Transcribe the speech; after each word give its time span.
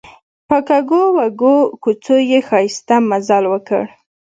په 0.49 0.57
کږو 0.69 1.01
وږو 1.17 1.55
کوڅو 1.83 2.15
یې 2.29 2.39
ښایسته 2.49 2.95
مزل 3.09 3.43
وکړ. 3.49 3.83